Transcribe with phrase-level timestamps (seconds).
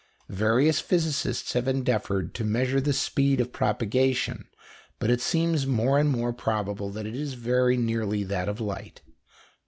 [0.29, 4.47] Various physicists have endeavoured to measure the speed of propagation,
[4.97, 9.01] but it seems more and more probable that it is very nearly that of light.